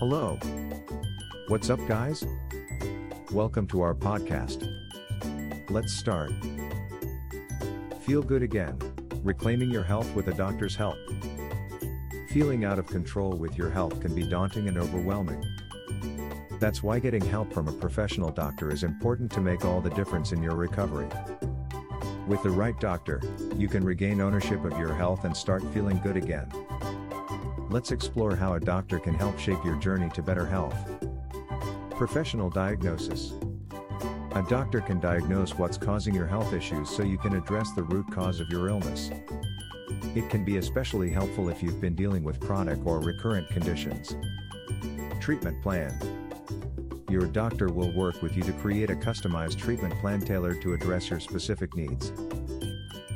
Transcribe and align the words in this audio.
Hello. 0.00 0.38
What's 1.48 1.68
up, 1.68 1.78
guys? 1.86 2.24
Welcome 3.32 3.66
to 3.66 3.82
our 3.82 3.94
podcast. 3.94 4.66
Let's 5.68 5.92
start. 5.92 6.32
Feel 8.00 8.22
good 8.22 8.42
again. 8.42 8.78
Reclaiming 9.22 9.70
your 9.70 9.82
health 9.82 10.10
with 10.14 10.28
a 10.28 10.32
doctor's 10.32 10.74
help. 10.74 10.96
Feeling 12.30 12.64
out 12.64 12.78
of 12.78 12.86
control 12.86 13.32
with 13.32 13.58
your 13.58 13.68
health 13.68 14.00
can 14.00 14.14
be 14.14 14.22
daunting 14.22 14.68
and 14.68 14.78
overwhelming. 14.78 15.44
That's 16.60 16.82
why 16.82 16.98
getting 16.98 17.22
help 17.26 17.52
from 17.52 17.68
a 17.68 17.72
professional 17.72 18.30
doctor 18.30 18.72
is 18.72 18.84
important 18.84 19.30
to 19.32 19.42
make 19.42 19.66
all 19.66 19.82
the 19.82 19.90
difference 19.90 20.32
in 20.32 20.42
your 20.42 20.56
recovery. 20.56 21.10
With 22.26 22.42
the 22.42 22.48
right 22.48 22.80
doctor, 22.80 23.20
you 23.54 23.68
can 23.68 23.84
regain 23.84 24.22
ownership 24.22 24.64
of 24.64 24.78
your 24.78 24.94
health 24.94 25.26
and 25.26 25.36
start 25.36 25.62
feeling 25.74 26.00
good 26.02 26.16
again. 26.16 26.50
Let's 27.70 27.92
explore 27.92 28.34
how 28.34 28.54
a 28.54 28.60
doctor 28.60 28.98
can 28.98 29.14
help 29.14 29.38
shape 29.38 29.64
your 29.64 29.76
journey 29.76 30.10
to 30.14 30.22
better 30.22 30.44
health. 30.44 30.74
Professional 31.90 32.50
diagnosis. 32.50 33.34
A 34.32 34.42
doctor 34.48 34.80
can 34.80 34.98
diagnose 34.98 35.56
what's 35.56 35.78
causing 35.78 36.12
your 36.12 36.26
health 36.26 36.52
issues 36.52 36.90
so 36.90 37.04
you 37.04 37.16
can 37.16 37.36
address 37.36 37.70
the 37.70 37.84
root 37.84 38.10
cause 38.10 38.40
of 38.40 38.48
your 38.48 38.68
illness. 38.68 39.12
It 40.16 40.28
can 40.28 40.44
be 40.44 40.56
especially 40.56 41.10
helpful 41.10 41.48
if 41.48 41.62
you've 41.62 41.80
been 41.80 41.94
dealing 41.94 42.24
with 42.24 42.40
chronic 42.40 42.84
or 42.84 42.98
recurrent 42.98 43.48
conditions. 43.50 44.16
Treatment 45.20 45.62
plan. 45.62 45.96
Your 47.08 47.26
doctor 47.26 47.68
will 47.68 47.92
work 47.92 48.20
with 48.20 48.36
you 48.36 48.42
to 48.42 48.52
create 48.54 48.90
a 48.90 48.96
customized 48.96 49.58
treatment 49.58 49.94
plan 50.00 50.20
tailored 50.22 50.60
to 50.62 50.72
address 50.72 51.08
your 51.08 51.20
specific 51.20 51.76
needs. 51.76 52.12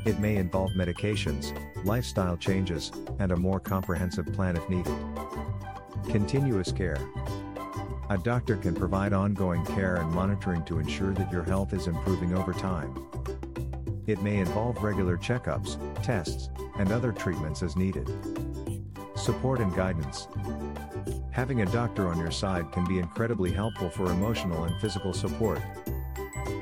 It 0.05 0.19
may 0.19 0.35
involve 0.35 0.71
medications, 0.73 1.51
lifestyle 1.83 2.37
changes, 2.37 2.91
and 3.17 3.31
a 3.31 3.35
more 3.35 3.59
comprehensive 3.59 4.31
plan 4.33 4.55
if 4.55 4.69
needed. 4.69 4.95
Continuous 6.07 6.71
care. 6.71 6.99
A 8.11 8.17
doctor 8.19 8.55
can 8.55 8.75
provide 8.75 9.13
ongoing 9.13 9.65
care 9.65 9.95
and 9.95 10.11
monitoring 10.11 10.63
to 10.65 10.77
ensure 10.77 11.11
that 11.13 11.31
your 11.31 11.41
health 11.43 11.73
is 11.73 11.87
improving 11.87 12.37
over 12.37 12.53
time. 12.53 12.93
It 14.05 14.21
may 14.21 14.37
involve 14.37 14.83
regular 14.83 15.17
checkups, 15.17 15.79
tests, 16.03 16.49
and 16.77 16.91
other 16.91 17.11
treatments 17.11 17.63
as 17.63 17.75
needed. 17.75 18.07
Support 19.15 19.59
and 19.59 19.75
guidance. 19.75 20.27
Having 21.31 21.61
a 21.61 21.65
doctor 21.65 22.07
on 22.07 22.19
your 22.19 22.29
side 22.29 22.71
can 22.71 22.85
be 22.85 22.99
incredibly 22.99 23.51
helpful 23.51 23.89
for 23.89 24.11
emotional 24.11 24.65
and 24.65 24.79
physical 24.79 25.13
support. 25.13 25.59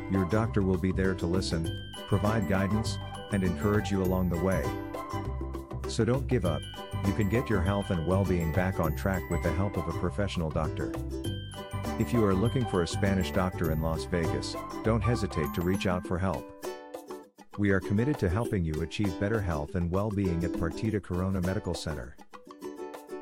Your 0.09 0.23
doctor 0.25 0.61
will 0.61 0.77
be 0.77 0.93
there 0.93 1.13
to 1.15 1.25
listen, 1.25 1.91
provide 2.07 2.47
guidance, 2.47 2.97
and 3.33 3.43
encourage 3.43 3.91
you 3.91 4.01
along 4.01 4.29
the 4.29 4.41
way. 4.41 4.63
So 5.89 6.05
don't 6.05 6.27
give 6.27 6.45
up, 6.45 6.61
you 7.05 7.13
can 7.13 7.27
get 7.27 7.49
your 7.49 7.61
health 7.61 7.89
and 7.89 8.07
well 8.07 8.23
being 8.23 8.53
back 8.53 8.79
on 8.79 8.95
track 8.95 9.29
with 9.29 9.43
the 9.43 9.51
help 9.51 9.75
of 9.75 9.87
a 9.87 9.99
professional 9.99 10.49
doctor. 10.49 10.93
If 11.99 12.13
you 12.13 12.23
are 12.25 12.33
looking 12.33 12.65
for 12.65 12.81
a 12.81 12.87
Spanish 12.87 13.31
doctor 13.31 13.71
in 13.71 13.81
Las 13.81 14.05
Vegas, 14.05 14.55
don't 14.83 15.01
hesitate 15.01 15.53
to 15.53 15.61
reach 15.61 15.85
out 15.85 16.07
for 16.07 16.17
help. 16.17 16.65
We 17.59 17.69
are 17.69 17.79
committed 17.79 18.17
to 18.19 18.29
helping 18.29 18.63
you 18.63 18.81
achieve 18.81 19.19
better 19.19 19.41
health 19.41 19.75
and 19.75 19.91
well 19.91 20.09
being 20.09 20.43
at 20.43 20.53
Partida 20.53 21.01
Corona 21.01 21.41
Medical 21.41 21.73
Center. 21.73 22.15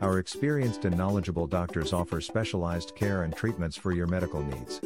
Our 0.01 0.19
experienced 0.19 0.85
and 0.85 0.97
knowledgeable 0.97 1.47
doctors 1.47 1.93
offer 1.93 2.21
specialized 2.21 2.95
care 2.95 3.23
and 3.23 3.35
treatments 3.35 3.75
for 3.75 3.91
your 3.91 4.07
medical 4.07 4.41
needs. 4.41 4.81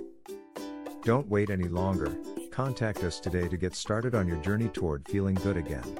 Don't 1.03 1.29
wait 1.29 1.49
any 1.49 1.67
longer, 1.67 2.17
contact 2.55 3.03
us 3.03 3.19
today 3.19 3.49
to 3.49 3.57
get 3.57 3.75
started 3.75 4.15
on 4.15 4.29
your 4.29 4.37
journey 4.37 4.69
toward 4.69 5.05
feeling 5.09 5.35
good 5.35 5.57
again. 5.57 5.99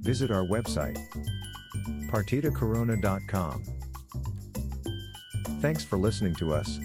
Visit 0.00 0.30
our 0.30 0.42
website, 0.44 0.96
partidacorona.com. 2.10 3.62
Thanks 5.60 5.84
for 5.84 5.98
listening 5.98 6.34
to 6.36 6.54
us. 6.54 6.78